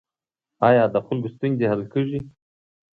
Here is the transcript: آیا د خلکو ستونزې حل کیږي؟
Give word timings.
آیا 0.67 0.83
د 0.93 0.95
خلکو 1.05 1.27
ستونزې 1.35 1.65
حل 1.71 1.81
کیږي؟ 1.93 2.19